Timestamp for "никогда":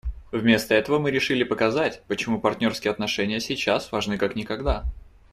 4.35-4.83